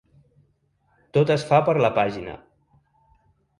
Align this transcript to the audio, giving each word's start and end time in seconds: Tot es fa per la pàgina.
Tot 1.17 1.35
es 1.37 1.45
fa 1.51 1.61
per 1.69 1.77
la 1.85 1.93
pàgina. 2.01 2.37